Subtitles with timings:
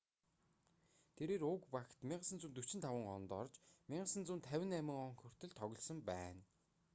[1.17, 3.55] тэрээр уг багт 1945 онд орж
[3.93, 6.41] 1958 он хүртэл тоглосон байна